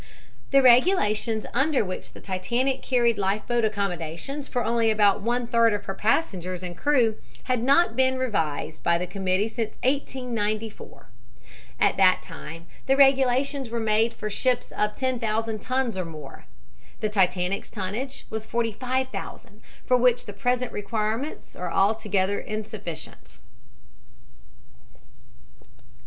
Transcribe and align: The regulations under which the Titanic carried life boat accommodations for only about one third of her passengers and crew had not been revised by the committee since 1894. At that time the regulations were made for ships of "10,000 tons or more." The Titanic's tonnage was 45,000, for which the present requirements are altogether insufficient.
The 0.49 0.63
regulations 0.63 1.45
under 1.53 1.85
which 1.85 2.13
the 2.13 2.19
Titanic 2.21 2.81
carried 2.81 3.19
life 3.19 3.45
boat 3.45 3.63
accommodations 3.63 4.47
for 4.47 4.63
only 4.65 4.89
about 4.89 5.21
one 5.21 5.45
third 5.45 5.73
of 5.73 5.85
her 5.85 5.93
passengers 5.93 6.63
and 6.63 6.75
crew 6.75 7.17
had 7.43 7.61
not 7.61 7.95
been 7.95 8.17
revised 8.17 8.81
by 8.81 8.97
the 8.97 9.05
committee 9.05 9.47
since 9.47 9.75
1894. 9.83 11.07
At 11.79 11.97
that 11.97 12.23
time 12.23 12.65
the 12.87 12.97
regulations 12.97 13.69
were 13.69 13.79
made 13.79 14.15
for 14.15 14.31
ships 14.31 14.71
of 14.71 14.95
"10,000 14.95 15.61
tons 15.61 15.95
or 15.95 16.05
more." 16.05 16.47
The 16.99 17.07
Titanic's 17.07 17.69
tonnage 17.69 18.25
was 18.31 18.43
45,000, 18.43 19.61
for 19.85 19.97
which 19.97 20.25
the 20.25 20.33
present 20.33 20.71
requirements 20.71 21.55
are 21.55 21.71
altogether 21.71 22.39
insufficient. 22.39 23.37